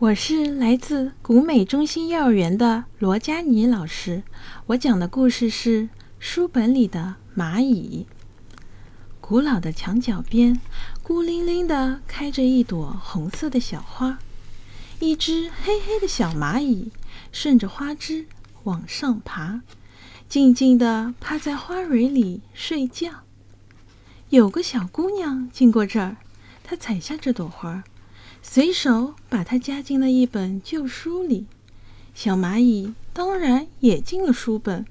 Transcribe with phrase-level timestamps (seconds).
[0.00, 4.22] 我是来自古美中心幼儿园的罗佳妮老师。
[4.66, 5.88] 我讲的故事是
[6.20, 8.06] 书本里的蚂蚁。
[9.20, 10.60] 古老的墙角边，
[11.02, 14.20] 孤零零的开着一朵红色的小花。
[15.00, 16.92] 一只黑黑的小蚂蚁
[17.32, 18.26] 顺着花枝
[18.62, 19.62] 往上爬，
[20.28, 23.24] 静静的趴在花蕊里睡觉。
[24.28, 26.18] 有个小姑娘经过这儿，
[26.62, 27.82] 她采下这朵花。
[28.42, 31.46] 随手把它夹进了一本旧书里，
[32.14, 34.86] 小蚂蚁当然也进了书本，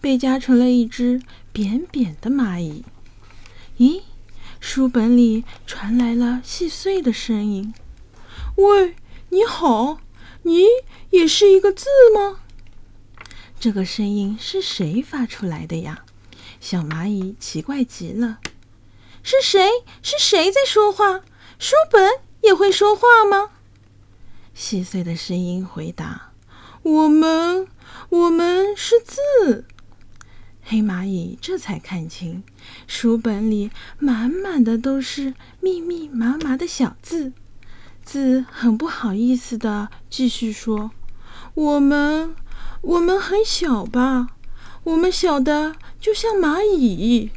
[0.00, 1.20] 被夹成了一只
[1.52, 2.84] 扁扁的蚂蚁。
[3.78, 4.02] 咦，
[4.60, 7.74] 书本里传来了细碎的声音
[8.56, 8.94] ：“喂，
[9.28, 9.98] 你好，
[10.42, 10.64] 你
[11.10, 12.40] 也是一个字吗？”
[13.60, 16.04] 这个声音是谁发出来的呀？
[16.60, 18.40] 小蚂蚁奇怪极了
[19.22, 19.68] ：“是谁？
[20.02, 21.20] 是谁在说话？
[21.58, 22.10] 书本？”
[22.42, 23.50] 也会说话吗？
[24.54, 26.32] 细碎的声音回答
[26.82, 27.66] ：“我们，
[28.10, 29.64] 我们是字。”
[30.62, 32.44] 黑蚂蚁这才看清，
[32.86, 37.32] 书本里满满的都是密密麻麻的小字。
[38.04, 40.90] 字很不好意思的继续说
[41.54, 42.34] ：“我们，
[42.80, 44.28] 我们很小吧？
[44.84, 47.30] 我们小的就像蚂蚁。”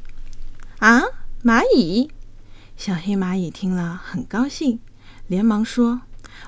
[0.80, 1.04] 啊，
[1.44, 2.10] 蚂蚁！
[2.76, 4.80] 小黑蚂蚁听了很高兴。
[5.28, 6.02] 连忙说：“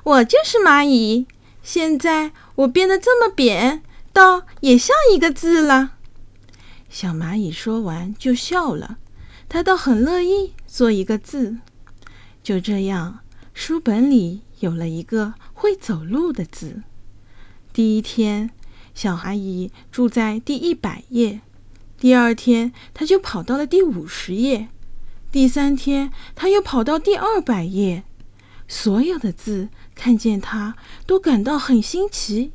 [0.03, 1.25] 我就是蚂蚁，
[1.63, 3.81] 现在我变得这么扁，
[4.13, 5.93] 倒也像一个字了。”
[6.89, 8.97] 小蚂蚁说完就笑了，
[9.49, 11.57] 它倒很乐意做一个字。
[12.41, 13.19] 就这样，
[13.53, 16.83] 书本里有了一个会走路的字。
[17.73, 18.51] 第一天，
[18.93, 21.41] 小蚂蚁住在第一百页；
[21.99, 24.67] 第二天，它就跑到了第五十页；
[25.31, 28.03] 第三天，它又跑到第二百页。
[28.67, 32.51] 所有的字看见它都感到很新奇。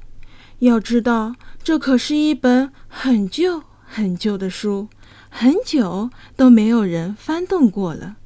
[0.58, 4.88] 要知道，这可是一本很旧很旧的书，
[5.28, 8.16] 很久都没有人翻动过了。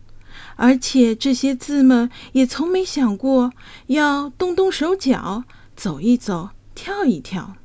[0.56, 3.53] 而且这些字们也从没想过
[3.87, 5.44] 要动动手脚、
[5.75, 7.56] 走一走、跳一跳。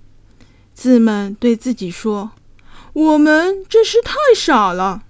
[0.74, 2.32] 字们对自己说
[2.94, 5.04] ：“我们真是太傻了。”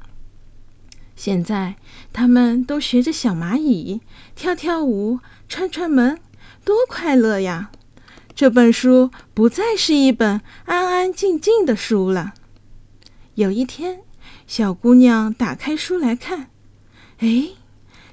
[1.23, 1.75] 现在，
[2.11, 4.01] 他们都学着小蚂蚁
[4.35, 6.17] 跳跳舞、串串门，
[6.65, 7.69] 多快乐呀！
[8.33, 12.33] 这本书不再是一本安安静静的书了。
[13.35, 13.99] 有一天，
[14.47, 16.49] 小姑娘打开书来看，
[17.19, 17.49] 哎，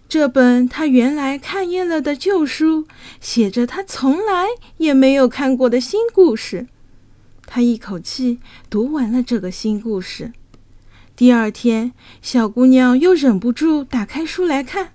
[0.06, 2.86] 这本她原来看厌了的旧书，
[3.22, 6.66] 写着她从来也没有看过的新故事。
[7.46, 8.38] 她一口气
[8.68, 10.34] 读完了这个新故事。
[11.18, 14.94] 第二天，小姑娘又忍不住打开书来看，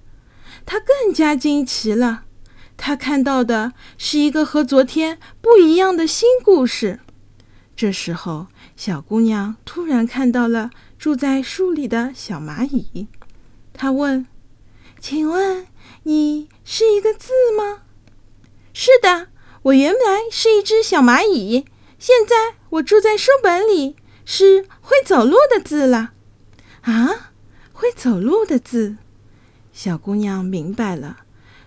[0.65, 2.23] 她更加惊奇了。
[2.77, 7.01] 她看到的是一个和昨天不一样的新故事。
[7.75, 8.47] 这时候，
[8.77, 13.09] 小姑娘突然看到了住在书里的小蚂蚁。
[13.73, 14.25] 她问
[15.01, 15.67] ：“请问
[16.03, 17.81] 你是一个字吗
[18.71, 19.27] ？”“是的，
[19.63, 21.65] 我原来是一只小蚂蚁，
[21.99, 26.13] 现在我住在书本里。”是会走路的字了，
[26.81, 27.31] 啊，
[27.71, 28.97] 会走路的字。
[29.71, 31.19] 小姑娘明白了，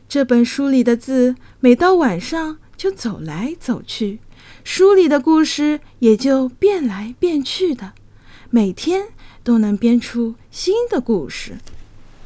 [0.08, 4.20] 这本书里的字每到晚上就走来走去，
[4.62, 7.92] 书里的故事也就变来变去的，
[8.50, 9.08] 每天
[9.42, 11.58] 都能编出新的故事。